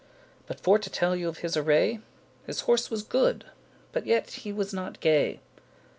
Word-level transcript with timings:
But 0.47 0.59
for 0.59 0.79
to 0.79 0.89
telle 0.89 1.15
you 1.15 1.27
of 1.27 1.37
his 1.45 1.55
array, 1.55 1.99
His 2.47 2.61
horse 2.61 2.89
was 2.89 3.03
good, 3.03 3.45
but 3.91 4.07
yet 4.07 4.31
he 4.31 4.51
was 4.51 4.73
not 4.73 4.99
gay. 4.99 5.41